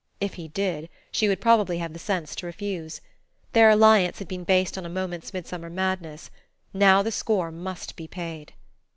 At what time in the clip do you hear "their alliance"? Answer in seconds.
3.53-4.17